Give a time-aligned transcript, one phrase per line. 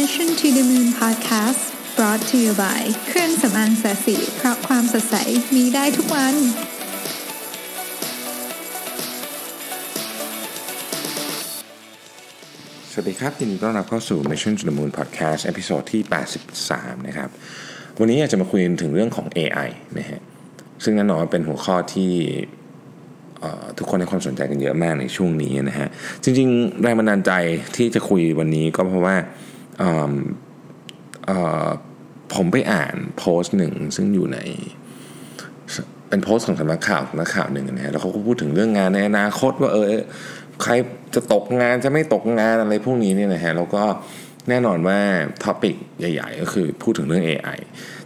[0.00, 1.62] Mission to the Moon Podcast
[1.96, 5.16] brought to you by เครื่องสำอางแสสีเพราะความสดใส
[5.54, 6.34] มีได้ทุกวัน
[12.90, 16.02] สวัสดีครับยินดีต้อนรับเข้าสู่ Mission to the Moon Podcast ตอนที่
[16.54, 17.28] 83 นะครับ
[18.00, 19.68] วันนี้อยากจะมาคุยถึงเรื่องของ AI
[19.98, 20.20] นะฮะ
[20.84, 22.12] ซึ่งแน่นอนเป็นหัวข้อที่
[23.78, 25.88] ทุกคนให้ความสนใจกันเยอะมากในช่วงนี้นะฮะ
[26.24, 27.32] จริงๆ แรงบันดาลใจ
[27.76, 29.16] ที่จะคุยวันนี้ก็เพราะว่า
[32.34, 34.38] ผมไปอ่านโพสต์หนึ่งซึ่งอยู่ใน
[36.08, 39.86] เป็นโพสต์ของสำนักข่าวสำนักข่าวหนึ่งนะฮะแล้วเขาก็พูดถึงเรื่องงานในอนาคตว่าเออ
[40.62, 40.72] ใคร
[41.14, 43.84] จะตกงานจะไม่ตกงานอะไรพวกนี้เนี่ยนะฮะแล้วก็
[44.48, 44.98] แน่นอนว่า
[45.44, 47.58] topic ใหญ่ ๆ ก็คือพูดถึงเรื่อง AI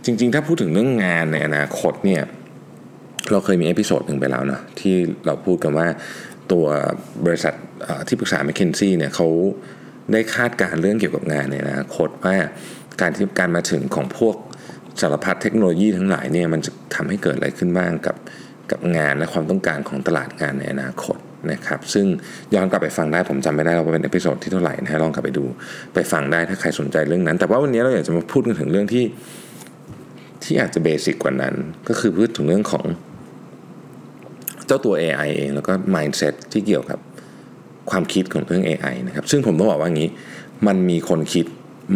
[0.04, 2.22] จริง ๆ ถ้าพูดถึงเรื่องงานในอนาคตเนี่ย
[3.32, 4.94] เราเคยมี episode หนึ่งไปแล้วนะที่
[5.26, 5.86] เราพูดกันว่า
[6.52, 6.64] ตัว
[7.24, 7.54] บริษัท
[8.08, 9.28] ที่ปรึกษา m c k เคนซี่เนี่ยเขา
[10.12, 12.36] ได้คาดการณ์เรื่องเกี่ยวกับงานในอนาคตว่า
[13.00, 14.36] การที่การมาถึงของพวก
[15.00, 18.16] สารพัดเทคโนโลยีทั้งหลายเนี่ยมันจะทำให้เกิดอะไรขึ้นบ้างกับ
[18.70, 21.18] กับงานและความต้องการของตลาดงานในอนาคต
[21.52, 22.06] นะครับ ซึ่ง
[22.54, 25.44] ย้อนกลับไปฟังได้ผมจำไม่ได้ว่าเป็น episode ที่เท่าไหร่นะฮะลองกลับไปดู
[25.94, 29.04] ไปฟังได้ถ้าใครสนใจเรื่องนั้น แต่ว่าวันนี้เราอยากจะมาพูดกันถึงเรื่องที่
[30.44, 31.54] ที่อาจจะเบสิกกว่านั้น
[31.88, 32.86] ก็คือพูดถึงเรื่องของ
[34.66, 36.98] เจ้าตัว AI เองแล้วก็ mindset ที่เกี่ยวกับ
[37.90, 40.08] ความคิดของเรื่อง AI นะครับ ซึ่งผมต้องบอกว่างี้
[40.66, 41.46] มันมีคนคิด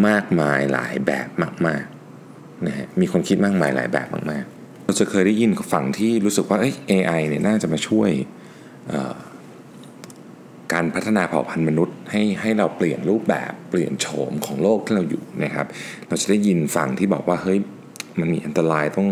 [0.08, 1.28] มากมายหลายแบบ
[1.66, 8.10] มากๆนะฮะมีคนคิดมากมายหลายแบบมากๆ เราจะเคยได้ยินฝั่งที่รู้สึกว่าเอ้ย AI เนี่ยน่าจะมาช่วย
[10.72, 15.66] การพัฒนาเผ่าพันธุ์มนุษย์ให้ให้เราเปลี่ยนรูปแบบเปลี่ยนโฉมของโลกที่เราอยู่นะครับ
[16.08, 17.58] เราจะได้ยินฝั่งที่บอกว่าเฮ้ย
[18.20, 19.08] มันมีอันตรายต้อง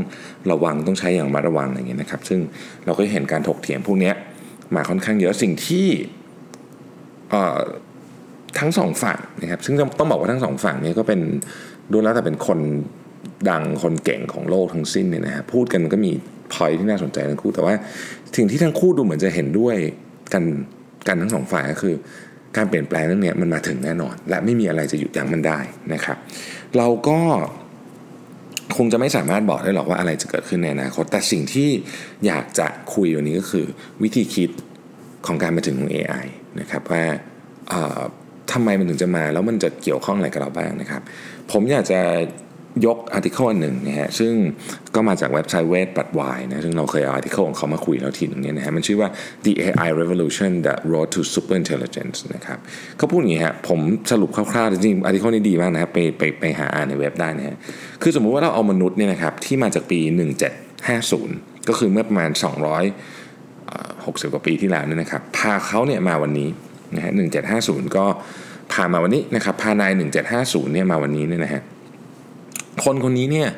[0.50, 2.40] ระวังต้องใช้อย่างระมัดระวังอะไรอย่างเงี้ยนะครับ ซึ่ง
[2.84, 4.12] เราก็เห็นการถกเถียงพวกนี้
[4.74, 5.86] มาค่อนข้างเยอะสิ่งที่
[8.58, 11.20] ทั้งสองฝั่งนะครับซึ่งต้องบอกว่าทั้งสองฝั่งนี้ก็เป็น
[11.92, 12.58] ดูแล้วแต่เป็นคน
[13.50, 16.12] ดังคนเก่งของโลกทั้งสิ้นเนี่ยนะฮะพูดกันมันก็มี
[16.52, 17.74] พอยที่น่าสนใจทั้งคู่แต่ว่า
[18.36, 19.76] สิ่งที่ทั้งคู่ดูเหมือนจะเห็นด้วย
[20.34, 20.44] กัน
[21.08, 21.94] กันทั้งสองฝ่ายก็คือ
[22.56, 25.58] การเปลี่ยนแปลงเรื่องนี้มันมาถึงแน่นอน และไม่มีอะไรจะหยุดยั้งมันได้
[25.94, 26.16] นะครับ
[26.76, 27.20] เราก็
[28.76, 31.68] คงจะไม่สามารถบอกได้หรอกว่าอะไรจะเกิดขึ้นในอนาคตแต่สิ่งที่
[32.26, 33.66] อยากจะคุยวันนี้ก็คือ
[34.02, 34.50] วิธีคิด
[35.26, 36.26] ของการมาถึงของ AI
[36.60, 37.04] นะครับว่า
[38.52, 41.02] ทำไมมันถึงจะมาแล้วมันจะเกี่ยวข้องอะไรกับเราบ้างนะครับ
[41.52, 42.00] ผมอยากจะ
[42.86, 44.32] ยกอาร์ติเคิลอันหนึ่งนะฮะซึ่ง
[44.94, 49.08] ก็มาจากเว็บไซต์เวทปัดวายนะซึ่งเราเคยเอาอาร์ติเคิลของเขามาคุยแล้วทีนึงเนี่ยนะฮะมันชื่อว่า
[49.44, 52.58] the AI revolution the road to super intelligence นะครับ
[52.98, 53.80] เขาพูดอย่างนี้ฮะผม
[54.10, 57.56] สรุปคร่าวๆจริงๆอาร์ติเคิลนี้ดีมากนะครับไปไปไปหาอ่านในเว็บได้นะฮะ
[58.02, 60.00] คือสมมุติว่าเราเอามนุษย์เนี่ยนะครับที่มาจากปี
[60.84, 62.30] 1750 ก็คือเมื่อประมาณ
[62.78, 63.17] 200
[64.16, 66.48] 60 กว่าปีที่แล้วเนี่ยนะครับ พาเขาเนี่ยมาวันนี้
[66.94, 67.12] นะฮะ
[67.54, 68.06] 1750 ก็
[68.72, 69.92] พามาวันนี้นะครับ พานาย
[70.32, 71.62] 1750เนี่ยมาวันนี้เนี่ยนะฮะ
[72.84, 73.48] คนคนนี้เนี่ย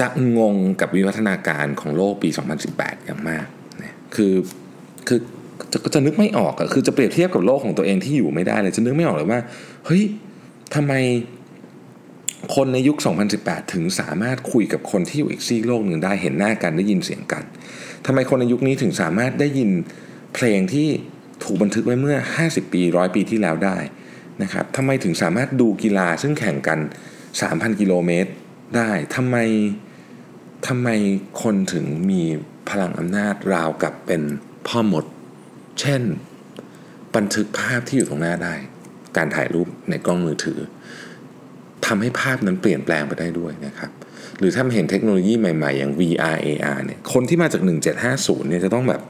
[0.00, 0.08] จะ
[0.38, 2.28] งงกับวิวัฒนาการของโลกปี
[2.68, 3.46] 2018 อย่างมาก
[3.82, 4.34] นะคือ
[5.08, 5.18] คือ
[5.72, 9.40] จะจะนึกไม่ออกอะคือจะเปรียบเทียบกับโลกของตัวเองที่อยู่ไม่ได้เลย จะนึกไม่ออกเลยว่า
[9.86, 10.02] เฮ้ย
[10.74, 10.92] ทำไม
[12.54, 12.96] คนในยุค
[13.34, 17.44] 2018 ถึงสามารถคุยกับคนที่อยู่อีกซีกโลกหนึ่งได้ เห็นหน้ากัน ได้ยินเสียงกัน
[18.06, 19.70] ทำไมคนในยุคนี้ถึงสามารถได้ยิน
[20.34, 20.88] เพลงที่
[21.42, 22.16] ถูกบันทึกไว้เมื่อ
[22.46, 23.76] 50 ปีร้อยปีที่แล้วได้
[24.42, 26.78] นะครับทำไมถึงสามารถดูกีฬาซึ่งแข่งกัน
[27.30, 28.30] 3,000 กิโลเมตร
[28.76, 29.36] ได้ทำไม
[30.66, 30.88] ทำไม
[31.42, 32.22] คนถึงมี
[32.68, 34.22] พลังอำนาจราวกับเป็น
[34.66, 35.04] พ่อหมด
[35.80, 36.02] เช่น
[37.16, 38.54] บันทึกภาพที่อยู่ตรงหน้าได้
[39.16, 40.58] การถ่ายรูปในกล้องมือถือ
[41.86, 43.90] ทำให้ภาพนั้นเปลี่ยนแปลงไปได้ด้วยนะครับ
[44.38, 47.62] หรือถ้าเห็นเทคโนโลยีใหม่ๆ อย่าง VR AR เนี่ยคนที่มาจาก
[48.04, 49.02] 1750 เนี่ยจะต้องแบบ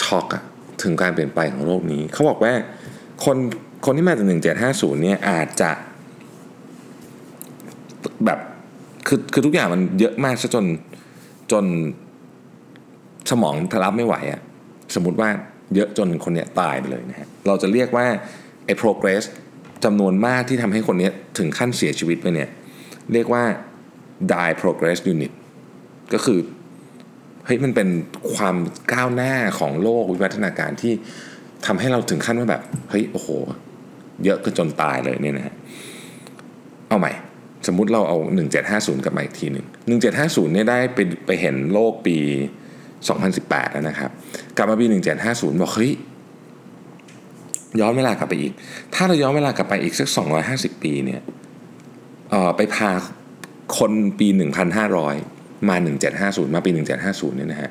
[0.00, 0.42] ช็อกอะ
[0.82, 2.52] ถึงการเปลี่ยนแปของโลกนี้ เขาบอกว่า
[3.24, 3.36] คน
[3.84, 4.26] คนที่มาจาก
[4.64, 5.70] 1750 เนี่ยอาจจะ
[8.24, 8.38] แบบ
[9.06, 10.66] คือคือทุกอย่างมันเยอะมากซะจน
[11.52, 11.64] จน
[13.30, 14.40] สมองทรับไม่ไหวอะ
[14.94, 15.28] สมมติว่า
[15.74, 18.06] เยอะจนคนเนี้ยตายไปเลยนะฮะเราจะเรียกว่า
[18.64, 19.24] ไอ้ progress
[19.84, 22.50] จำนวนมากที่ทำให้คนนี้ถึงขั้นเสียชีวิตไปเนี่ย
[23.12, 23.44] เรียกว่า
[24.32, 25.32] die progress unit
[26.12, 26.38] ก็คือ
[27.44, 27.88] เฮ้ยมันเป็น
[28.34, 28.56] ความ
[28.92, 30.92] ก้าวหน้าของโลกวิวัฒนาการที่
[31.66, 33.28] ทำให้เราถึงขั้นว่าแบบเฮ้ยโอ้โห
[34.24, 35.54] เยอะจนตายเลยเนี่ยนะฮะ
[36.88, 37.12] เอาใหม่
[37.66, 38.16] สมมุติเราเอา
[38.60, 39.66] 1750 กลับมาอีกทีหนึ่ง
[40.04, 42.16] 1750เนี่ยได้ไปไปเห็นโลกปี
[42.96, 44.10] 2018 แล้วนะครับ
[44.56, 44.86] กลับมาปี
[45.22, 45.92] 1750 บอกเฮ้ย
[47.80, 48.52] ย้อนเวลากลับไปอีก
[48.94, 50.08] ถ้าเราย้อนเวลากลับไปอีกสัก
[50.46, 51.20] 250 ปีเนี่ย
[52.32, 52.90] ออไปพา
[53.78, 54.28] คนปี
[54.98, 55.76] 1,500 มา
[56.14, 56.70] 1750 มาปี
[57.04, 57.70] 1750เนี่ยนะฮะ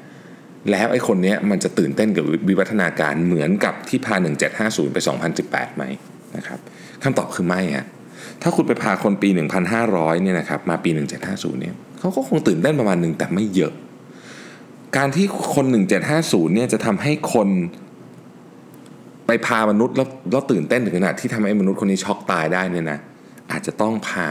[0.71, 4.15] แล้วไอ้คนนี้มันจะตื่นเต้นกับวิวัฒนาการเหมือนกับที่พา
[4.55, 4.97] 1750 ไป
[5.37, 5.83] 2018 ไหม
[6.37, 6.59] นะครับ
[7.03, 7.85] คำตอบคือไม่ฮะ
[8.41, 9.29] ถ้าคุณไปพาคนปี
[9.75, 10.89] 1,500เนี่ยนะครับมาปี
[11.25, 13.73] 1750เนี่ยเขาก็คงตื่นเต้นประมาณหนึ่งแต่ไม่เยอะ
[14.97, 15.25] การที่
[15.55, 15.65] คน
[16.11, 17.47] 1750เนี่ยจะทำให้คน
[19.27, 22.99] ไปพามนุษย์แล้วแล้วตื่นเต้นถึงขนาดที่ทำให้มนุษย์คนนี้ช็อกตายได้เนี่ยนะ
[23.53, 24.29] อาจจะต้องพา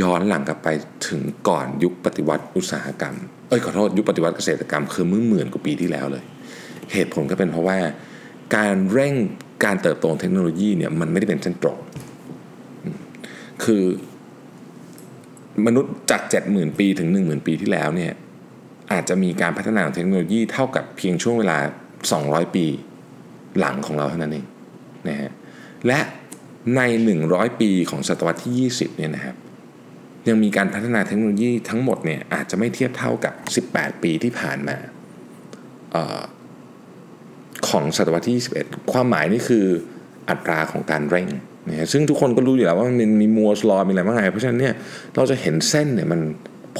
[0.00, 0.68] ย้อนหลังกลับไป
[1.08, 3.16] ถึงก่อนยุคปฏิวัติอุตสาหกรรม
[3.48, 6.24] เอ้ยขอโทษยุคปฏิวัติเกษตรกรรมคือเมื่อหมื่นกว่าปีที่แล้วเลย
[6.92, 7.78] เหตุผลก็เป็นเพราะว่า
[8.56, 9.14] การเร่ง
[9.64, 11.78] การเติบโตของเทคโนโลยีเนี่ยมันไม่ได้เป็นเส้นตรง
[13.64, 13.84] คือ
[15.66, 18.12] มนุษย์จาก 70,000 ปีถึง 10,000 ปีที่แล้วเนี่ย
[18.92, 21.58] อาจจะมีการพัฒนาของเทคโนโลยีเท่ากับเพียงช่วงเวลา
[22.06, 22.66] 200 ปี
[23.58, 24.46] หลังของเราเท่านั้นเอง
[25.08, 25.30] นะฮะ
[25.86, 25.98] และ
[26.76, 26.80] ใน
[27.22, 29.36] 100 ปีของศตวรรษที่ 20เนี่ยนะครับ
[30.28, 33.30] ยังมีการพัฒนาเทคโนโลยีทั้งหมดเนี่ยอาจจะไม่เทียบเท่ากั
[33.62, 34.76] บ 18 ปีที่ผ่านมา
[35.94, 36.20] ออ
[37.68, 39.64] ของศตวรรษที่ 21 ความหมายนี่คือ
[40.30, 41.28] อัตราของการเร่ง
[41.68, 44.74] นะซึ่งทุกคนก็รู้อยู่แล้วว่ามันมีมัวสลอมีอะไรบ้างไงเพราะฉะนั้นเนี่ย
[45.16, 46.20] เราจะเห็นเส้นเนี่ยมัน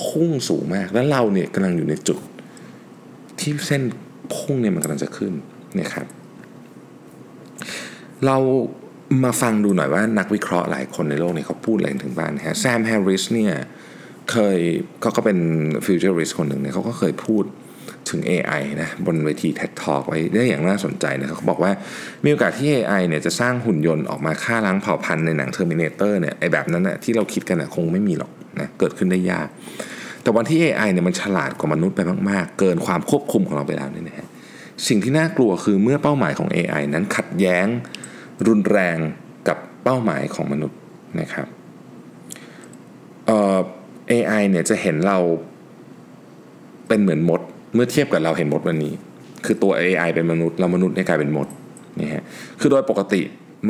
[0.03, 2.19] พุ่งสูงมาก แล้วเราเนี่ยกำลังอยู่ในจุด
[3.41, 3.83] ที่เส้น
[4.35, 5.33] พุ่งเนี่ยมันกำลังจะขึ้น
[5.81, 6.07] นะครับ
[8.27, 8.37] เรา
[9.25, 13.53] มาฟังดูหน่อยว่านักวิเคราะห์หลายคนในโลกเนี่ยเขาพูดอะไรถึงบ้างนะฮะแซมแฮร์ริสเนี่ย
[14.31, 14.59] เคย
[15.01, 15.39] เขาก็เป็น
[15.87, 17.45] futurist คนหนึ่งเนี่ยเขาก็เคยพูด
[18.11, 21.73] ถึง AI นะบนเวที TED Talk ไว้ได้อย่างน่าสนใจนะเขาบอกว่า
[22.25, 29.49] มีโอกาสที่ AI เนี่ยจะสร้างหุ่นยนต์ออกมาฆ่าล้างเผ่าพันธุ์ในหนัง Terminator เนี่ยไอแบบนั้นนะที่เราคิดกันนะคงไม่มีหรอกนะเกิดขึ้นได้ยาก
[30.23, 32.01] แต่วันที่ AI เนี่ยมันฉลาดกว่ามนุษย์ไป
[32.31, 34.27] มาก ๆ เกินความควบคุมของเราไปแล้วเนี่ยนะฮะ
[34.89, 37.67] สิ่งที่น่ากลัวคือเมื่อเป้าหมายของ AI นั้นขัดแย้ง
[38.47, 38.99] รุนแรง
[39.49, 40.79] กับเป้าหมายของมนุษย์
[41.21, 41.47] นะครับ
[43.27, 43.59] เอ่อ
[44.11, 45.19] AI เนี่ยจะเห็นเรา
[46.89, 47.41] เป็นเหมือนมด
[47.75, 48.93] เมื่อเทียบกับเราเห็นมดวันนี้
[49.45, 51.49] คือตัว AI เป็นมนุษย์เรามนุษย์เนี่ยกลายเป็นมด
[52.01, 52.23] นี่ฮะ
[52.61, 53.21] คือโดยปกติ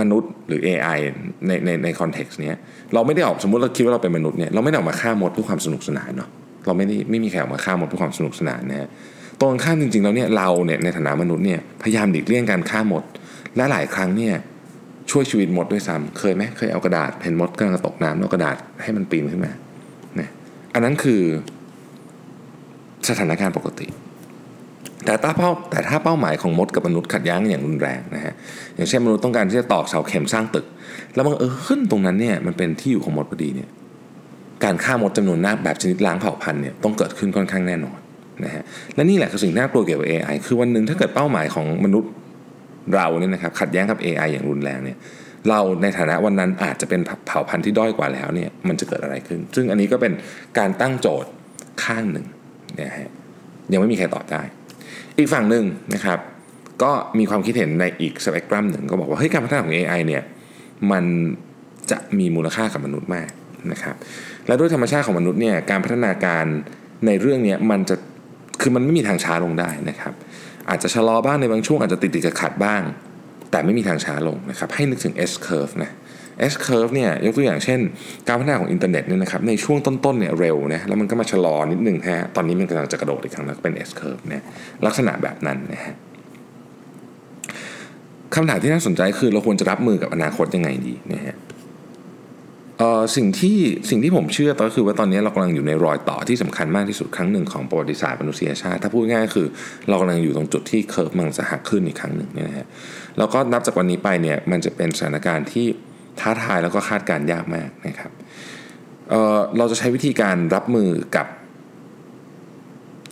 [0.01, 0.99] มนุษย์หรือ AI
[1.47, 2.57] ในในในคอนเท็กซ์เนี้ย
[2.95, 6.29] เราไม่ได้ออกสมมติเราคิดว่าเราเป็นมนุษย์เนี่ยเราไม่ได้ออกมาฆ่ามดเพื่อความสนุกสนานเนาะ
[6.67, 8.89] เราไม่ได้ไม่มีใครออกมาฆ่ามดเพื่อความสนุกสนานนะฮะ
[9.41, 13.05] ตรงข้ามจริงๆแล้วเนี่ยเราเนี่ยในฐานะมนุษย์เนี่ยพยายามหลีกเลี่ยงการฆ่ามด
[13.57, 14.35] และหลายครั้งเนี่ย
[15.11, 19.53] ช่วยชีวิตมดด้วยซ้ำเคยไหมเคยเอากระดาษเห็นมดกำลังตกน้ำแล้วกระดาษให้มันปีนขึ้นมา
[20.17, 20.31] เนี่ย
[20.75, 21.23] อันนั้นคือ
[23.09, 23.87] สถานการณ์ปกติ
[25.05, 28.35] แต่ถ้าเป้าแต่ถ้าเป้าหมายของมดกับมนุษย์ขัดแย้งอย่างรุนแรงนะฮะ
[28.77, 30.67] อย่างเช่นมนุษย์ต้องการที่จะตอกเสาเข็มสร้างตึก
[31.15, 33.69] แล้วบังเออขึ้นตรงนั้นเนี่ยมันเป็นที่อยู่ของมดพอดีเนี่ย
[34.65, 37.99] การฆ่ามดจำนวนมากแบบชนิดล้างเผ่าพันธุ์เนี่ยต้องเกิดขึ้นค่อนข้างแน่นอน
[38.45, 38.63] นะฮะ
[38.95, 42.11] และนี่แหละคือสิ่งน่ากลัวเกี่ยวกับ AI คือวันหนึ่งถ้าเกิดเป้าหมายของมนุษย์
[42.95, 44.99] เราเนี่ยนะครับขัดแย้งกับ AI อย่างรุนแรงเนี่ย
[45.49, 50.13] เราในฐานะวันนั้นอาจจะเป็นเผ่าพันธุ์ที่ด้อยกว่าแล้วเนี่ยมันจะเกิดอะไรขึ้น ซึ่งอันนี้ก็เป็น
[50.59, 51.31] การตั้งโจทย์
[51.85, 52.27] ข้างหนึ่ง
[52.81, 53.09] นะฮะ
[53.73, 54.43] ยังไม่มีใครตอบได้
[55.19, 55.65] อีกฝั่งหนึ่ง
[55.95, 56.19] นะครับ
[56.83, 60.23] ก็มีความคิดเห็นในอีกสเปกตรัมหนึ่งก็บอกว่าเฮ้ยการพัฒนาของ AI เนี่ย
[60.93, 61.05] มัน
[61.91, 63.31] จะมีมูลค่ากับมนุษย์มาก
[63.73, 63.97] นะครับ
[64.47, 66.45] และด้วยธรรมชาติของมนุษย์เนี่ยการพัฒนาการ
[67.07, 67.97] ในเรื่องนี้มันจะ
[68.61, 70.15] คือมันไม่มีทางช้าลงได้นะครับ
[70.71, 72.83] อาจจะชะลอบ้างในบางช่วงอาจจะติดติดขัดบ้าง
[73.51, 75.91] แต่ไม่มีทางช้าลงนะครับให้นึกถึง S curve นะ
[76.53, 77.81] S curve เนี่ยยกตัวอย่างเช่น
[78.27, 84.43] การพัฒนาของอินเทอร์เน็ตเนี่ยนะครับในช่วงต้นๆเนี่ยเร็วนะแล้วมันก็มาชะลอนิดนึงฮะตอนนี้มันกำลังจะกระโดดอีกครั้งแล้วเป็น S curve เนี่ย
[84.87, 85.95] ลักษณะแบบนั้นนะฮะ
[88.35, 91.37] คำถามที่น่าสนใจคือเราควรจะรับมือกับอนาคตยังไงดีนะฮะ
[93.17, 93.59] สิ่งที่
[93.91, 99.47] สิ่งที่ผมเชื่อก็คือว่าตอนนี้เรากำลังอยู่ในรอยต่อที่สำคัญมากที่สุดครั้งหนึ่งของประวัติศาสตร์มนุษยชาติถ้าพูดง่ายคือ
[99.89, 102.67] เรากำลังอยู่ตรงจุดที่ curve มันจะหักขึ้นอีกครั้งหนึ่งนะฮะ
[103.19, 105.67] แล้วก็นับจากวันนี้ไปเนี่ยมันจะเป็นสถานการณ์ที่
[106.21, 108.11] ท้าทายแล้วก็คาดการยากมากนะครับ
[109.11, 111.27] เเราจะใช้วิธีการรับมือกับ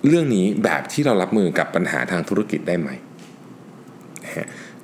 [0.08, 2.90] เรื่องนี้แบบที่เรารับมือกับปัญหาทางธุรกิจได้ไหม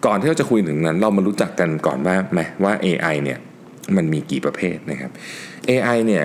[0.07, 3.39] ก่อนที่เราจะคุยถึงนั้น เรามารู้จักกันก่อนว่าไหมว่า AI เนี่ย
[3.99, 5.11] มันมีกี่ประเภทนะครับ
[5.69, 6.25] AI เนี่ย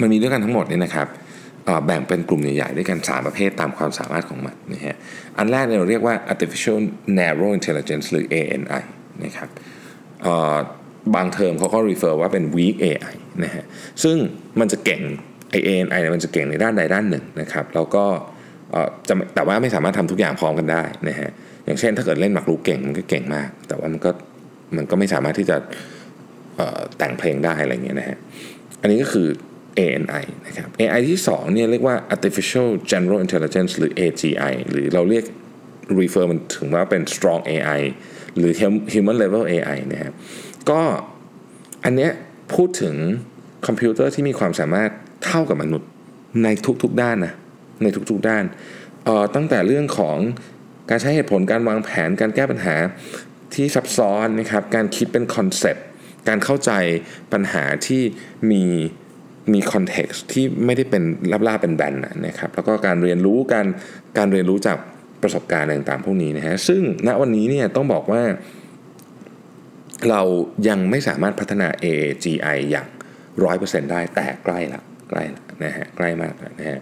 [0.00, 1.08] มันมีด้วยกันทั้งหมดเนี่ยนะครับ
[1.86, 4.96] แบ่งเป็นกลุ่มใหญ่ๆด้วยกัน 3 ประเภทตามความสามารถของมันนะฮะ
[5.38, 6.78] อันแรกเราเรียกว่า artificial
[7.18, 8.82] narrow intelligence หรือ ANI
[9.24, 9.48] นะครับ
[11.14, 13.14] บางเทอมเขาก็ refer ว่าเป็น weak AI
[13.44, 13.64] นะฮะ
[14.02, 14.16] ซึ่ง
[14.60, 15.02] มันจะเก่ง
[15.50, 18.04] ไอ ANI เนี่ยมันจะเก่งในด้านใดด้านหนึ่งนะครับแล้วก็
[19.08, 21.30] จะแต่ว่าไม่สามารถทำทุกอย่างพร้อมกันได้นะฮะ
[21.64, 24.10] อย่างเช่นถ้าเกิดเล่นหมากรุกเก่งมันก็เก่งมาก แต่ว่ามันก็
[24.76, 25.56] มันก็ไม่สามารถที่จะ
[26.98, 28.18] แต่งเพลงได้อะไรเงี้ยนะฮะ
[28.80, 29.28] อันนี้ก็คือ
[29.78, 35.24] ANI นะครับ AI ที่2เนี่ยเรียกว่า artificial general intelligence หรือ AGI หรือเราเรียก
[35.98, 37.80] refer มันถึงว่าเป็น strong AI
[38.38, 38.52] หรือ
[38.92, 40.14] human level AI นะครับ
[40.70, 40.80] ก็
[41.84, 42.10] อันเนี้ย
[42.54, 42.94] พูดถึง
[43.66, 44.90] คอมพิวเตอร์ที่มีความสามารถ
[45.24, 45.88] เท่ากับมนุษย์
[46.44, 46.48] ใน
[46.82, 47.34] ทุกๆด้านนะ
[47.82, 48.44] ในทุกๆด้าน
[49.34, 50.16] ตั้งแต่เรื่องของ
[50.90, 52.76] การใช้เหตุผลการวางแผนการแก้ปัญหา
[53.54, 55.84] ที่ซับซ้อนนะครับการคิดเป็นคอนเซปต์
[56.28, 56.70] การเข้าใจ
[57.32, 58.02] ปัญหาที่
[58.50, 58.64] มี
[59.52, 61.02] มี context ที่ไม่ได้เป็น
[61.46, 61.94] ล่าเป็นแบน
[62.26, 63.66] นะครับแล้วก็การเรียนรู้การ
[64.18, 64.76] การเรียนรู้จาก
[65.22, 68.22] ประสบการณ์ต่างๆพวกนี้นะฮะซึ่งณวันนี้เนี่ยต้องบอกว่า
[70.10, 70.22] เรา
[70.68, 72.88] ยังไม่สามารถพัฒนา AAGI อย่าง
[73.38, 76.80] 100%ได้แต่ใกล้ละใกล้ละนะฮะใกล้มากนะฮะ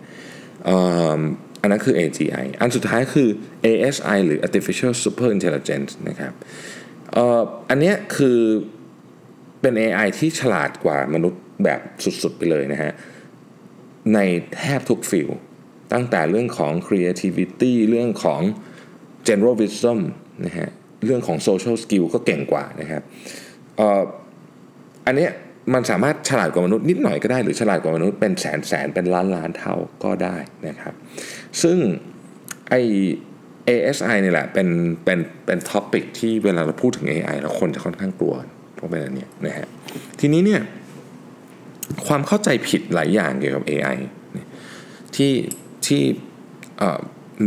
[1.63, 3.29] อันนั้นคือ AGI อันสุดท้ายคือ
[3.67, 6.33] ASI หรือ Artificial Super Intelligence นะครับ
[7.71, 8.39] อันนี้คือ
[9.61, 12.93] เป็น AI ที่ฉลาดกว่ามนุษย์แบบสุดๆไปเลยนะฮะ
[14.15, 14.19] ใน
[14.55, 15.29] แทบทุก field
[15.93, 18.41] ตั้งแต่เรื่องของ creativity เรื่องของ
[19.29, 19.99] general wisdom
[20.47, 20.69] นะฮะ
[21.05, 23.03] เรื่องของ social skill ก็เก่งกว่านะครับ
[25.07, 25.29] อันนี้
[25.75, 29.75] มันสามารถฉลาดกว่ามนุษย์นิดหน่อยก็ได้ หรือฉลาดกว่ามนุษย์เป็นแสนแสนเป็นล้านล้านเท่า
[30.05, 30.37] ก็ได้
[30.69, 30.95] นะครับ
[31.63, 31.79] ซึ่ง
[32.71, 32.75] ไอ
[33.69, 34.69] ASI นี่แหละเป็น
[35.05, 38.35] เป็นเป็น topic ที่เวลาเราพูดถึง AI เราคนจะค่อนข้างกลัว
[38.81, 39.67] เพราะเป็นอันนี้นะฮะ
[40.21, 40.61] ทีนี้เนี่ย
[42.07, 43.97] ความเข้าใจผิดหลายอย่างเกี่ยวกับ AI
[45.17, 45.33] ที่
[45.87, 46.03] ที่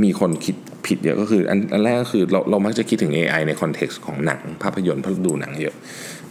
[0.04, 0.56] มีคนคิด
[0.88, 5.76] ผิดเยอะก็คืออันอันแรกก็คือเราเรามักจะคิดถึง AI ในคอนเท็กซ์ของหนังภาพยนตร์เพราะดูหนังเยอะ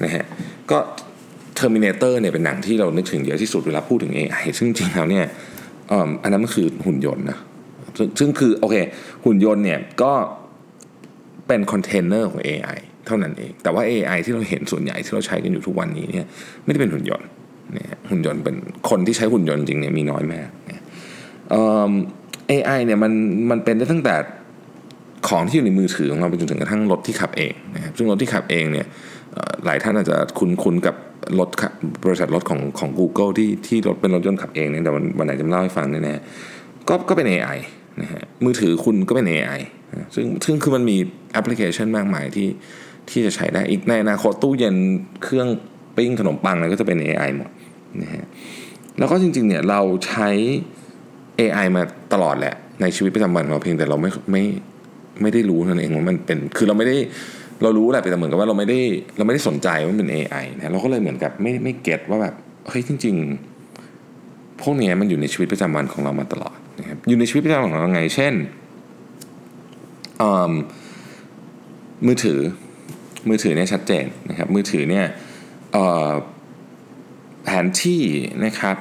[0.05, 0.25] นะฮะ
[0.71, 0.79] ก็
[1.59, 5.27] Terminator เนี่ยเป็นหนังที่เรานึกถึงเยอะที่สุดเวลาพูดถึง AI ซึ่งจริงแล้วเนี่ย
[6.23, 7.39] อันนั้นมันคือหุ่นยนต์นะ
[8.19, 8.77] ซึ่งคือโอเค
[9.25, 10.13] หุ่นยนต์เนี่ยก็
[11.47, 16.27] เป็นคอนเทนเนอร์ของ AI เท่านั้นเอง แต่ว่า AI ที่เราเห็นส่วนใหญ่ที่เราใช้กันอยู่ทุกวันนี้เนี่ย
[16.65, 17.29] ไม่ได้เป็นหุ่นยนต์
[17.75, 18.57] เนี่ยหุ่นยนต์เป็น
[18.91, 20.83] คนที่ใช้หุ่นยนต์จริงเนี่ยมีน้อยมากเนี่ย
[21.51, 21.91] เอ่อ
[22.87, 23.13] เนี่ยมัน
[23.51, 24.15] มันเป็นได้ตั้งแต่
[25.29, 28.87] ของที่อยู่ในมือถือของเราไปจนถึงกระทั่งรถที่ขับเองนะครับซึ่งรถที่ขับเองเนี่ย
[29.65, 30.95] หลายท่านอาจจะคุ้นๆกับ
[31.39, 31.49] รถ
[32.05, 37.59] บริษัทรถของของ Google ที่ที่รถเป็นรถยนต์ขับเองเนี่ยแต่วันวันไหนจะมาเล่าให้ฟังแน่ๆก็ก็เป็น AI
[38.03, 39.61] นะฮะมือถือคุณก็เป็น AI
[40.15, 40.97] ซึ่งซึ่งคือมันมี
[41.33, 42.49] แอปพลิเคชันมากมายที่
[43.11, 44.77] ที่จะใช้ได้อีกในอนาคตตู้เย็น
[45.23, 45.49] เครื่อง
[45.97, 47.51] ปิ้งขนมปังอะไรก็จะเป็น AI หมด
[48.03, 48.25] นะฮะ
[48.99, 50.31] แล้วก็จริงๆเนี่ยเราใช้
[51.41, 51.83] AI มา
[52.13, 54.45] ตลอดแหละ ในชีวิตประจำวันเราเพียงแต่เราไม่ไม่
[55.23, 56.97] ไม่ได้รู้นั่นเองว่ามันเป็นคือเราไม่ได้
[57.63, 58.79] เรารู้แหละแต่เหมือนกับว่าเราไม่ได้
[59.17, 62.35] เราไม่ได้สนใจว่ามันเป็น AI นะเราก็เลยเหมือนกับไม่ไม่เก็ตว่าแบบ
[62.69, 63.17] เฮ้ยจริง
[63.89, 68.35] ๆ พวกนี้มันอยู่ในชีวิตประจำวันของเรามาตลอดนะครับอยู่ในชีวิตประจำวันของเราไง เช่น
[72.07, 72.41] มือถือ
[73.29, 75.07] มือถือเนี่ยชัดเจนนะครับมือถือเนี่ย
[77.45, 78.03] แผนที่
[78.45, 78.77] นะครับ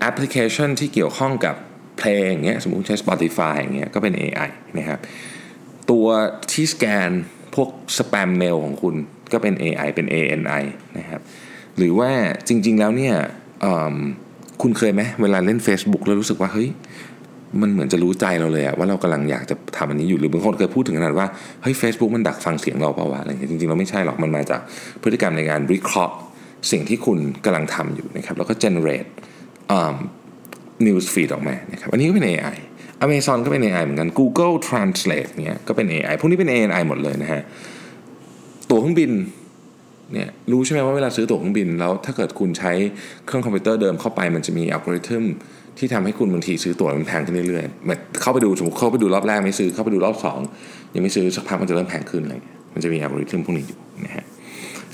[0.00, 1.56] แอปพลิเคชันที่เกี่ยวข้องกับ
[1.98, 4.98] เพลงอย่างเงี้ยสมมุติใช้ Spotify อย่างเงี้ยก็เป็น AI นะครับ
[5.90, 6.06] ตัว
[6.52, 7.10] ที่สแกน
[7.54, 8.94] พวกสแปมเมลของคุณ
[9.32, 10.62] ก็เป็น AI เป็น ANI
[10.98, 11.20] นะครับ
[11.76, 12.10] หรือว่า
[12.48, 13.14] จริงๆแล้วเนี่ย
[14.62, 16.70] คุณเคยไหมเวลาเล่น Facebook แล้วรู้สึกว่าเฮ้ย
[17.60, 21.26] มันเหมือนจะรู้ใจเราเลยอะว่าเรากำลังอยากจะทำอันนี้อยู่หรือบางคนเคยพูดถึงขนาดว่า
[21.62, 24.60] เฮ้ยเฟซบุ๊กมันดักฟังเสียงเราเปล่าวะอะไรเงี้ยจริงๆเราไม่ใช่หรอกมันมาจาก
[25.02, 26.14] พฤติกรรมในการวิเคราะห์
[26.70, 29.08] สิ่งที่คุณกำลังทำอยู่นะครับแล้วก็ generate
[30.86, 32.56] news feed ออกมานะครับอันนี้ก็เป็น AI
[33.04, 37.42] Amazon ก็เป็น AI เหมือนกัน Google Translate เนี่ยก็เป็น AI พวกนี้เป็น AI หมดเลยนะฮะ
[38.70, 39.10] ตั๋วเครื่องบิน
[40.12, 42.72] เนี่ยรู้ใช่ไหมว่าเวลาซื้อตั๋วเครื่องบินแล้วถ้าเกิดคุณใช้
[43.26, 45.24] เครื่องคอมพิวเตอร์เดิมเข้าไปมันจะมีอัลกอริทึม
[45.80, 50.38] ที่ทำให้คุณบางทีซื้อตั๋วมันแพงขึ้นเรื่อยๆเข้าไปดูสมมติเข้าไปดูรอบแรกไม่ซื้อเข้าไปดูรอบสอง
[50.94, 52.34] ยังไม่ซื้อสักพักมันจะเริ่มแพงขึ้นอะไร
[52.74, 54.24] มันจะมีอัลกอริทึมพวกนี้อยู่นะฮะ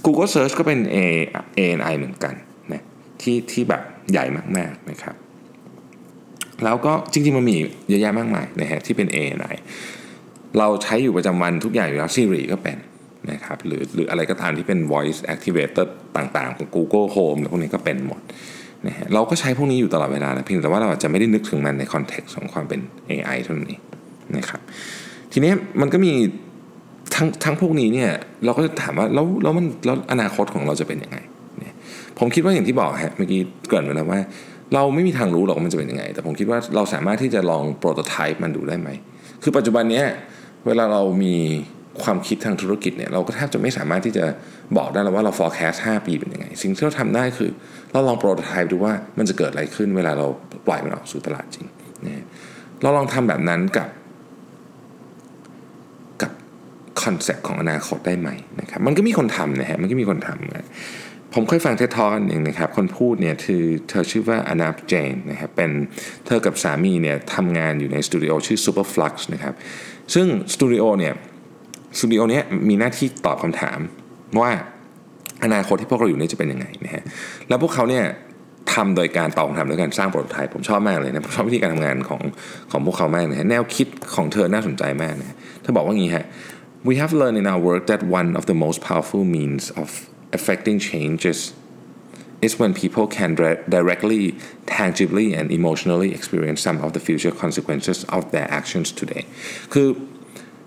[0.05, 2.35] Google Search ก็เป็น AI เหมือนกัน
[2.73, 2.83] นะ
[3.23, 4.25] ที่ที่แบบใหญ่
[4.57, 5.15] มากๆนะครับ
[6.65, 7.57] แล้วก็จริงๆมันมี
[7.89, 9.55] เยอะแยะมากมายนะฮะที่เป็น ANI
[10.59, 12.77] เราใช้อยู่ประจำวันทุกอย่างอยู่แล้ว Siri ก็เป็น
[13.31, 18.21] นะครับหรือหรืออะไรก็ตามที่เป็น voice activator ต่างๆ ของ Google Home พวกนี้ก็เป็นหมด
[18.87, 23.81] นะฮะเราก็ใช้พวกนี้อยู่ตลอดเวลาเพียงแต่ว่าเราอาจจะไม่ได้นึกถึงมันในคอนเท็กซ์ของความเป็น AI เท่านั้นเอง
[24.37, 24.61] นะครับ
[25.33, 26.13] ทีนี้มันก็มี
[27.15, 28.11] ทั้งทั้งพวกนี้เนี่ย
[28.45, 31.19] เราก็จะถามว่าแล้วแล้วมันแล้วอนาคตของเราจะเป็นยังไง
[31.61, 31.75] เนี่ย
[32.19, 34.21] ผมคิดว่าอย่างที่บอกฮะเมื่อกี้เกริ่นไปแล้วว่า
[34.75, 38.89] เราไม่มีทางรู้หรอกมันจะเป็นยังไง แต่ผมคิดว่าเราสามารถที่จะลองโปรโตไทป์มันดูได้ไหม
[39.43, 40.03] คือปัจจุบันนี้
[40.67, 41.35] เวลาเรามี
[42.05, 44.25] ความคิดทางธุรกิจเนี่ยเราก็แทบจะไม่สามารถที่จะ
[44.77, 47.51] บอกได้แล้วว่าเรา forecast 5 ปีเป็นยังไง สิ่งที่เราทำได้คือ
[47.93, 50.27] เราลองโปรโตไทป์ดูว่ามันจะเกิดอะไรขึ้นเวลาเรา
[50.67, 51.67] ปล่อยมันออกสู่ตลาดจริง
[52.07, 52.25] นะ
[52.83, 53.89] เราลองทำแบบนั้นกับ
[56.23, 56.33] กับ
[57.03, 58.29] คอนเซ็ปต์ของอนาคตได้ไหม
[58.61, 60.67] นะครับมันก็มีคนทำนะฮะมันก็มีคนทำนะ
[61.35, 65.71] ผมเคยฟัง TED Talk อันหนึ่งนะครับ คนพูดเนี่ยคือเธอชื่อว่า Anab Jain นะครับเป็น
[66.27, 69.55] เธอกับสามีเนี่ยทำงานอยู่ในสตูดิโอชื่อ Superflux นะครับ
[70.15, 71.15] ซึ่งสตูดิโอเนี่ย
[71.99, 73.79] สตูดิโอนี้มีหน้าที่ตอบคำถาม
[74.41, 74.51] ว่า
[75.45, 77.03] อนาคตที่พวกเราอยู่นี่จะเป็นยังไงนะฮะ
[77.49, 78.05] แล้วพวกเขาเนี่ย
[78.75, 82.23] ทำโดยการตอบคำถามด้วยการสร้าง prototype ผมชอบมากเลยนะผมชอบวิธีการทำงานของ
[82.71, 86.25] ของพวกเขามากนะฮะแนวคิดของเธอน่าสนใจมากนะเธอบอกว่างี้ฮะ
[86.89, 89.89] we have learned in our work that one of the most powerful means of
[90.37, 91.39] affecting changes
[92.47, 93.31] is when people can
[93.77, 94.23] directly,
[94.79, 99.23] tangibly, and emotionally experience some of the future consequences of their actions today
[99.73, 99.89] คือ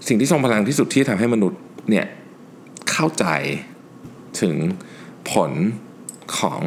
[0.08, 2.06] สิ่งที่ทรงพลังที่สุดที่ทำให้มนุษย์เนี่ย
[2.92, 3.26] เข้าใจ
[4.42, 4.56] ถึง
[5.32, 5.52] ผล
[6.38, 6.60] ของ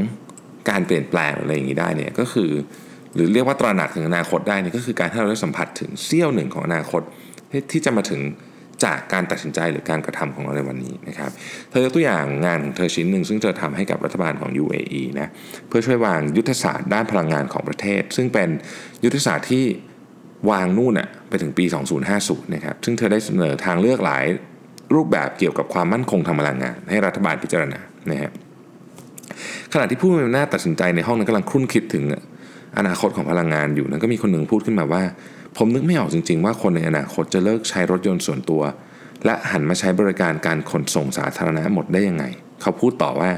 [0.70, 2.50] การเปลี่ยนแปลงอะไรอย่างนี้ได้เนี่ยก็คือ
[3.14, 7.02] หรือเรียกว่าตระหนักถึงอนาคตได้นี่ก็คือการที่เราได้สัมผัสถึงเสี้ยวหนึ่งของอนาคต
[7.70, 8.20] ที่จะมาถึง
[8.84, 11.30] จากการตัดสินใจหรือการกระทำของเราในวันนี้นะครับ
[11.70, 15.28] เธอยกตัวอย่างงานของเธอชิ้นหนึ่งซึ่งเธอทำให้กับรัฐบาลของ UAE นะ
[15.68, 18.48] เพื่อช่วยวางยุทธศาสตร์ด้านพลังงานของประเทศ ซึ่งเป็น
[19.04, 19.64] ยุทธศาสตร์ที่
[20.50, 21.64] วางนู่นอะไปถึงปี
[22.08, 24.25] 2050 นะครับ ซึ่งเธอได้เสนอทางเลือกหลาย
[24.94, 27.80] รูปแบบเกี่ยวกับความมั่นคงทางพลังงาน ให้รัฐบาลพิจารณา
[28.11, 28.30] นะฮะ
[29.72, 32.04] ขณะที่ผู้มีอำนาจตัดสินใจในห้องนั้นกำลังครุ่นคิดถึง
[32.78, 35.02] อนาคตของพลังงานอยู่นั้นก็มีคนหนึ่งพูดขึ้นมาว่า
[35.56, 38.62] ผมนึกไม่ออกจริง ๆ ว่าคนในอนาคตจะเลิกใช้รถยนต์ส่วนตัว
[39.25, 42.25] และหันมาใช้บริการการขนส่งสาธารณะหมดได้ยังไง
[42.62, 43.30] เขาพูดต่อว่า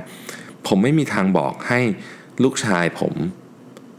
[0.66, 1.80] ผมไม่มีทางบอกให้
[2.42, 3.14] ลูกชายผม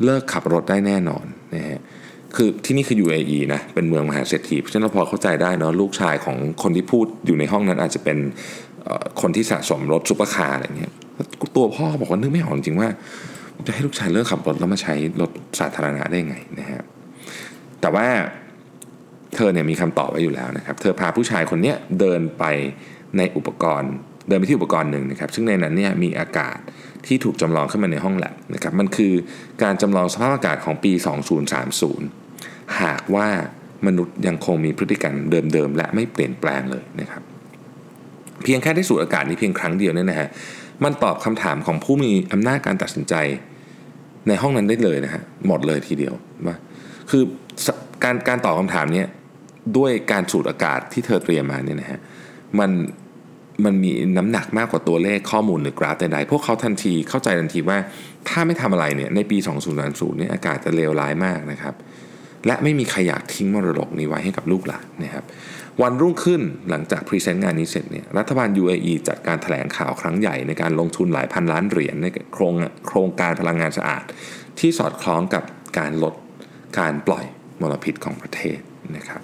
[0.03, 1.79] เลิกขับรถได้แน่นอนนะฮะ
[2.35, 8.17] คือที่นี่คือ UAE นะเป็นเมืองมหาเศรษฐีเพราะฉะนั้นเราพอเข้าใจได้เนาะลูกชายของคนที่พูดอยู่ในห้องนั้นอาจจะเป็น
[9.21, 10.93] คนที่สะสมรถซุปเปอร์คาร์อะไรเงี้ย
[11.55, 12.89] ตัวพ่อบอกว่านึกไม่ออกจริงว่า
[13.67, 16.81] จะให้ลูกชายเลิกขับรถแล้วมาใช้รถสาธารณะได้ไงนะฮะ
[17.81, 18.07] แต่ว่า
[19.35, 22.43] เธอเนี่ยมีคำตอบไว้อยู่แล้วนะครับ เธอพาผู้ชายคนนี้เดินไป
[23.17, 23.93] ในอุปกรณ์
[24.27, 26.57] เดินไปที่อุปกรณ์หนึ่งนะครับ ซึ่งในนั้นเนี่ยมีอากาศ
[27.05, 29.13] ที่ถูกจำลองขึ้นมาในห้องแลบนะครับ มันคือ
[29.63, 30.91] การจำลองสภาพอากาศของปี
[31.79, 32.24] 2030
[32.81, 33.27] หากว่า
[33.87, 35.15] มนุษย์ยังคงมีพฤติกรรม
[35.53, 37.23] เดิมๆ และไม่เปลี่ยนแปลงเลยนะครับ
[38.43, 40.29] เพียงแค่ได้สูดอากาศนี้เพียงครั้งเดียวเนี่ยนะฮะ
[40.83, 43.15] มันตอบคำถามของผู้มีอำนาจการตัดสินใจ
[44.27, 46.13] ในห้องนั้นได้เลยนะฮะหมดเลยทีเดียว
[46.47, 46.55] ว่า
[47.09, 47.23] คือ
[48.03, 49.03] การการตอบคำถามนี้
[49.77, 51.99] ด้วยการสูดอากาศที่เธอเตรียมมาเนี่ยนะฮะ
[52.59, 52.71] มัน
[53.65, 57.77] มันมีน้ำหนักมากกว่าตัวเลขข้อมูลหรือกราฟใดๆ พวกเขาทันทีเข้าใจทันทีว่า
[58.29, 59.37] ถ้าไม่ทำอะไรเนี่ยในปี
[59.77, 61.75] 2030เนี่ยอากาศจะเลวร้ายมากนะครับ
[62.47, 65.25] และไม่มีใครอยากทิ้งมรดกนี้ไว้ให้กับลูกหลานนะครับ
[65.81, 72.53] วันรุ่งขึ้นหลังจากพรีเซนต์งานนี้เสร็จเนี่ยรัฐบาล UAE จัดการถแถลงข่าวครั้งใหญ่ในการลงทุนหลายพันล้านเหรียญในโครง
[72.87, 74.03] โครงการพลังงานสะอาด
[74.59, 75.43] ที่สอดคล้องกับ
[75.79, 76.13] การลด
[76.79, 77.25] การปล่อย
[77.61, 78.59] มลพิษของประเทศ
[78.97, 79.21] นะครับ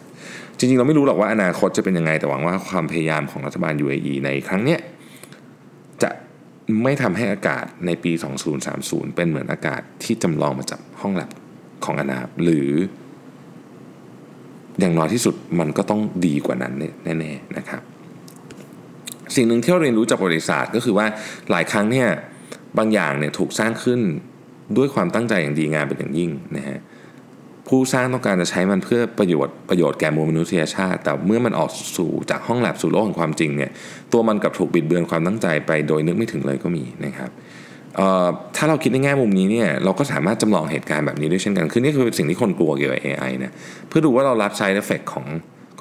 [0.57, 4.79] จริงๆ เราไม่รู้หรอกว่าอนาคตจะเป็นยังไงแต่หวังว่าความพยายามของรัฐบาล UAE ในครั้งเนี้ย
[6.03, 6.09] จะ
[6.83, 8.11] ไม่ทำให้อากาศในปี
[8.63, 11.29] 2030 เป็นเหมือนอากาศที่จำลองมาจากห้องแลบ
[11.85, 12.69] ของอนาบหรือ
[14.79, 17.81] อย่างน้อยที่สุดมันก็ต้องดีกว่านั้นแน่ๆนะครับ
[19.35, 21.07] สิ่งหนึ่งที่เราเรียนรู้จากประวัติศาสตร์ก็คือว่า
[21.51, 22.07] หลายครั้งเนี่ย
[22.77, 24.01] บางอย่างเนี่ยถูกสร้างขึ้น
[24.77, 26.79] ด้วยความตั้งใจอย่างดีงามเป็นอย่างยิ่งนะฮะ
[27.67, 33.71] ผู้สร้างต้องการจะใช้มันเพื่อประโยชน์ประโยชน์แก่มวลมนุษยชาติ แต่เมื่อมันออกสู่จากห้องแลบสู่โลกของความจริงเนี่ย
[34.13, 37.31] ตัวมันกับถูกบิดเบือนความตั้งใจไปโดยนึกไม่ถึงเลยก็มีนะครับ
[38.55, 43.53] ถ้าเราคิดในแง่มุมนี้เนี่ยเราก็สามารถจำลองเหตุการณ์แบบนี้ด้วยเช่นกัน คือนี่คือสิ่งที่คนกลัวเกี่ยวกับ AI นะ
[43.87, 45.25] เพื่อดูว่าเรารับใช้เอฟเฟกของ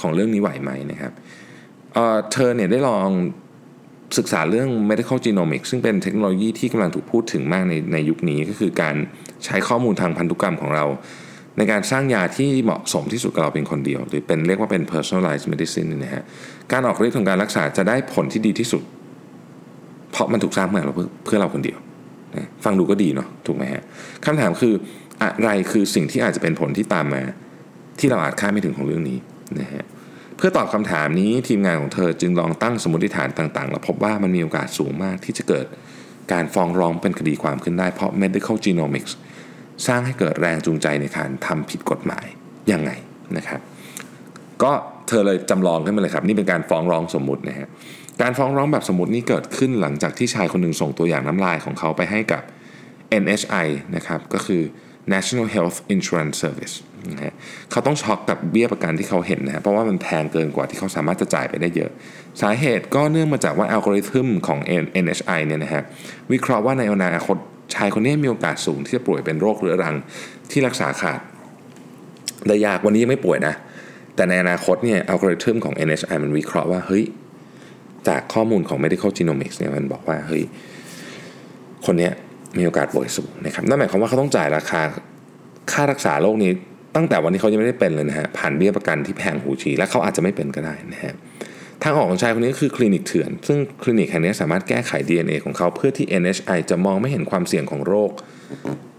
[0.00, 1.12] ของเรื่องนี้ไหวไหมนะครับ
[1.94, 3.08] เเธอเนี่ยได้ลอง
[4.18, 8.94] ศึกษาเรื่อง medical genomics ซึ่งเป็นเทคโนโลยีที่กำลังถูกพูดถึงมากในในยุคนี้ ก็คือการ
[9.44, 10.84] ใช้ข้อมูลทางพันธุกรรมของเรา
[11.58, 16.24] ในการสร้างยาที่เหมาะสมที่สุดกับเราเป็นคนเดียว หรือเป็นเรียกว่าเป็น personalized medicine นะฮะ
[16.72, 18.82] การออกฤทธิ์ของการรักษาจะได้ผลที่ดีที่สุด
[20.12, 20.82] เพราะมันถูกสร้างมา
[21.24, 21.78] เพื่อเราคนเดียว
[22.36, 23.82] นะฟังดูก็ดีเนาะถูกไหมฮะ
[24.24, 24.74] คำถามคือ
[25.22, 27.22] อะไรคือสิ่งที่อาจจะเป็นผลที่ตามมา
[27.98, 29.18] ที่เราอาจคาดไม่ถึงของเรื่องนี้
[29.60, 29.84] นะฮะ
[30.36, 35.66] เพื่อตอบคำถามนี้ทีมงานของเธอจึงลองตั้งสมมติฐานต่างๆ แล้วพบว่ามันมีโอกาสสูงมากที่จะเกิด
[36.32, 39.12] การฟ้องร้องเป็นคดีความขึ้นได้เพราะ medical genomics
[39.86, 42.26] สร้างให้เกิดแรงจูงใจในการทำผิดกฎหมาย
[42.72, 42.90] ยังไง
[43.36, 43.60] นะครับ
[44.62, 44.72] ก็
[45.08, 47.68] เธอเลยจำลองขึ้นมาเลยครับ นี่เป็นการฟ้องร้องสมมุตินะฮะ
[48.20, 52.42] การฟ้องร้องแบบสมมตินี่เกิดขึ้นหลังจากที่ชายคนหนึ่งส่งตัวอย่างน้ำลายของเขาไปให้กับ
[53.22, 54.62] NHI นะครับก็คือ
[55.14, 56.74] National Health Insurance Service
[57.12, 57.35] นะฮะ
[57.70, 61.90] เขาต้องช็อกกับเบี้ยประกันที่เขาเห็นนะเพราะว่ามันแพงเกินกว่าที่เขาสามารถจะจ่ายไปได้เยอะ
[62.42, 64.59] สาเหตุก็เนื่องมาจากว่าอัลกอริทึมของ
[65.04, 65.83] NHI เนี่ยนะฮะ
[66.33, 67.37] วิเคราะห์ว่าในอนาคต
[67.74, 69.94] ชายคนนี้มีโอกาสสูงที่จะป่วยเป็นโรคเรื้อรัง
[70.50, 71.20] ที่รักษาขาด
[72.46, 73.54] ได้ยากวันนี้ยังไม่ป่วยนะ
[74.14, 77.04] แต่ในอนาคตเนี่ยอัลกอริทึมของ NHI มันวิเคราะห์ว่าเฮ้ย
[78.08, 80.42] จากข้อมูลของ medical genomics เนี่ยมันบอกว่าเฮ้ย
[81.86, 82.10] คนนี้
[82.58, 84.80] มีโอกาสป่วยสูงนะครับนั่นหมายความว่าเขาต้องจ่ายราคา
[85.72, 86.50] ค่ารักษาโรคนี้
[86.96, 91.14] ตั้งแต่วันที่เขายังไม่ได้เป็นเลยนะฮะผ่านเบี้ยประกันที่แพงหูฉีและเขาอาจจะไม่เป็นก็ได้นะฮะ
[91.82, 98.10] ทางออกของชายคนนี้ก็คือคลินิกเถื่อน ซึ่งคลินิกแห่งนี้สามารถแก้ไข DNA ของเขาเพื่อที่ NHI จะมองไม่เห็นความเสี่ยงของโรค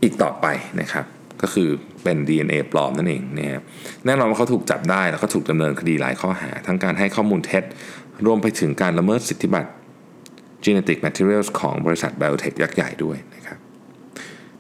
[0.04, 0.48] อีกต่อไป
[0.82, 1.06] นะครับ
[1.42, 1.70] ก็คือ
[2.04, 3.62] เป็น DNA ปลอมนั่นเองนะฮะ
[4.06, 7.64] แน่นอนว่าเขาถูกจับได้แล้วก็ถูกดำเนินคดีหลายข้อหา ทั้งการให้ข้อมูลเท็จ
[8.26, 9.70] รวมไปถึงการละเมิดสิทธิบัตร
[10.66, 13.58] Genetic Materials ของบริษัท Biotech ยักษ์ใหญ่ด้วยนะครับ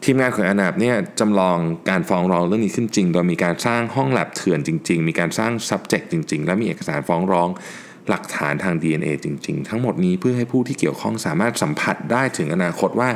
[0.04, 1.58] ทีมงานของอนาบเนี่ยจำลอง
[1.90, 7.50] การฟ้องร้องเรื่องนี้ขึ้นจริง โดยมีการสร้างห้องแลบเถื่อนจริง ๆ มีการสร้าง subject จริง ๆ และมีเอกสารฟ้องร้อง
[8.10, 13.10] หลักฐานทาง DNA จริง ๆ ทั้งหมดนี้เพื่อให้ผู้ที่เกี่ยวข้องสามารถสัมผัสได้ถึงอนาคตว่า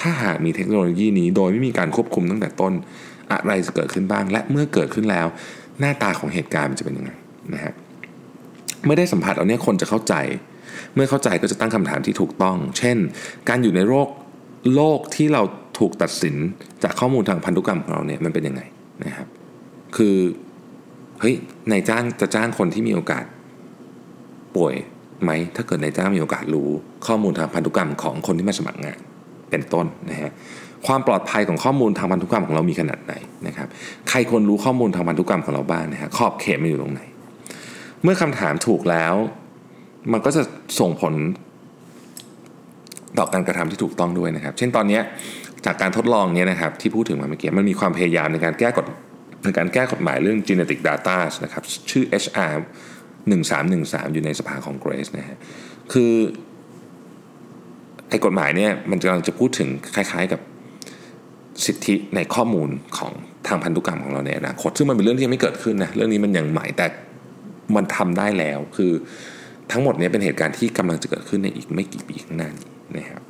[0.00, 2.72] ถ้าหากมีเทคโนโลยีนี้โดยไม่มีการควบคุมตั้งแต่ต้น
[3.32, 5.26] อะไรจะเกิดขึ้นบ้าง และเมื่อเกิดขึ้นแล้ว
[5.80, 7.10] หน้าตาของเหตุการณ์มันจะเป็นยังไง
[7.54, 7.72] นะฮะ
[8.84, 10.14] เมื่อได้สัมผัสเอาเนี่ยคนจะเข้าใจ
[10.94, 12.96] เมื่อเข้าใจก็จะตั้งคำถามที่ถูกต้อง เช่น
[13.48, 14.08] การอยู่ในโลก
[14.74, 15.42] โลกที่เรา
[15.78, 16.36] ถูกตัดสิน
[16.82, 18.62] จากข้อมูลทางพันธุกรรมของเราเนี่ยมันเป็นยังไง
[19.04, 19.28] นะครับ
[19.96, 20.16] คือ
[21.20, 21.34] เฮ้ย
[21.70, 23.24] นายจ้างจะจ้างคนที่มีโอกาส
[24.56, 24.74] ป่วย
[25.22, 26.68] ไหมถ้าเกิดนายจ้างมีโอกาสรู้
[27.06, 28.98] ข้อมูลทางพันธุกรรมของคนที่มาสมัครงาน
[29.54, 30.30] เป็นต้นนะฮะ
[30.86, 33.14] ความปลอดภัยของข้อมูลทางพันธุกรรมของเรามีขนาดไหน
[33.46, 33.68] นะครับ
[34.08, 37.02] ใครควรรู้ข้อมูลทางพันธุกรรมของเราบ้างนะฮะขอบเขตมันอยู่ตรงไหน
[38.02, 39.14] เมื่อคำถามถูกแล้ว
[40.12, 40.42] มันก็จะ
[40.80, 41.14] ส่งผล
[43.18, 45.00] ต่อการกระทำที่ถูกต้องด้วยนะครับ เช่นตอนนี้
[45.66, 48.86] จากการทดลองเนี้ยนะครับที่พูดถึงมาเมื่อกี้มันมีความพยายามในการแก้กฎ
[49.44, 52.52] ในการแก้กฎหมายเรื่อง genetic data นะครับชื่อ HR
[53.32, 55.38] 1313 อยู่ในสภาของเกรสนะฮะ
[55.92, 56.12] คือ
[58.14, 60.40] อ้กฎหมายเนี่ยมันกำลังจะพูดถึงคล้ายๆกับ
[61.66, 63.12] สิทธิในข้อมูลของ
[63.46, 66.86] ทางพันธุกรรมของเราในอนาคตซึ่งมันเป็นเรื่องที่ยังไม่เกิดขึ้นนะเรื่องนี้มันยังใหม่แต่
[67.76, 68.92] มันทำได้แล้วคือ
[69.72, 73.22] ทั้งหมดนี้เป็นเหตุการณ์ที่กำลังจะเกิดขึ้นในอีกไม่กี่ปีข้างหน้านี้นะครับ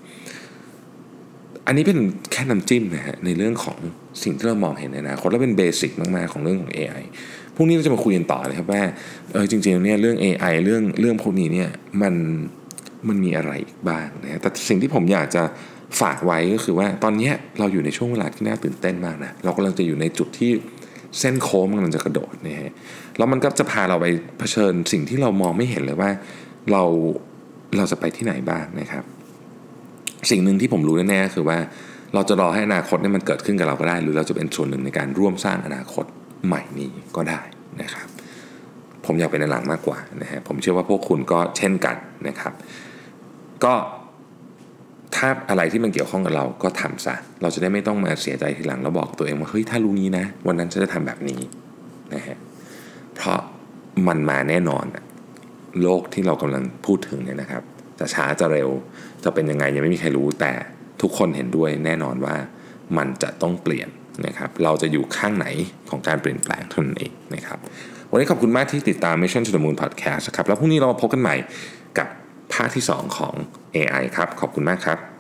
[1.67, 1.99] อันนี้เป็น
[2.33, 3.79] แค่น้ำจิ้มนะฮะในเรื่องของ
[4.23, 7.05] สิ่งที่เรามองเห็นในอนาคตและเป็นเบสิกมากๆของเรื่องของ AI
[7.55, 8.83] พรุ่งนี้เราจะมาคุยกันต่อเลยครับว่า
[9.33, 11.69] เออจริงๆเนี่ยเรื่อง AI เรื่องเรื่องพวกนี้เนี่ย
[12.03, 12.15] มัน
[13.09, 15.43] มันมีอะไรอีกบ้างนะแต่สิ่งที่ผมอยากจะ
[16.01, 20.51] ฝากไว้ก็คือว่าตอนนี้เราอยู่ในช่วงเวลาที่น่าตื่นเต้นมากนะเรากำลังจะอยู่ในจุดที่
[21.21, 22.73] เส้นโค้งมันกำลังจะกระโดดนะฮะ
[23.19, 24.07] แล้วมันก็จะพาเราไป
[24.39, 26.11] เผชิญสิ่งที่เรามองไม่เห็นเลยว่า
[26.73, 26.83] เรา
[27.77, 29.05] เราจะไปที่ไหนบ้างนะครับ
[30.31, 31.59] สิ่งหนึ่งที่ผมรู้แน่ๆคือว่า
[32.15, 36.05] เราจะรอให้อนาคตนี่มันเกิดขึ้นกับเราก็ได้ หรือเราจะเป็นส่วนหนึ่งในการร่วมสร้างอนาคต
[36.47, 37.41] ใหม่นี้ก็ได้
[37.83, 38.07] นะครับ
[39.07, 41.97] ผมอยากเป็นในหลังมากกว่านะฮะผมเชื่อว่าพวกคุณก็เช่นกัน
[42.29, 42.53] นะครับ
[43.65, 43.75] ก็
[45.15, 51.41] ถ้าอะไรที่มันเกี่ยวข้องกับเราก็ทำซะ เราจะได้ไม่ต้องมาเสียใจทีหลังแล้วบอกตัวเองว่าเฮ้ยถ้ารู้งี้นะ วันนั้นฉันจะทำแบบนี้
[52.15, 52.39] นะฮะ
[53.15, 53.41] เพราะ
[54.09, 54.85] มันมาแน่นอน
[55.83, 57.63] โลกที่เรากำลังพูดถึงเนี่ยนะครับ
[57.99, 58.71] จะช้าจะเร็ว
[59.25, 60.53] จะเป็นยังไงยังไม่มีใครรู้แต่
[61.03, 62.35] ทุกคนเห็นด้วยแน่นอนว่า
[62.97, 63.89] มันจะต้องเปลี่ยน
[64.27, 65.47] นะครับ เราจะอยู่ข้างไหน
[65.91, 67.59] ของการเปลี่ยนแปลงเท่านั้นเองนะครับ
[68.11, 71.37] วันนี้ขอบคุณมากที่ติดตาม Mission to the Moon Podcast ครับ แล้วพรุ่งนี้เรามาพบกันใหม่
[71.99, 72.09] กับ
[72.53, 73.35] ภาคที่ 2 ของ
[73.75, 75.14] AI ครับ ขอบคุณมากครับ